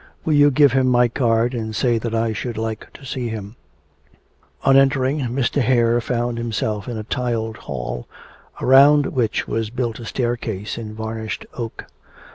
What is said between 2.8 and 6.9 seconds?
to see him.' On entering, Mr. Hare found himself